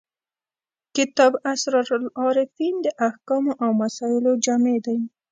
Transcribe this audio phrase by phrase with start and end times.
[0.95, 4.99] کتاب اسرار العارفین د احکامو او مسایلو جامع دی.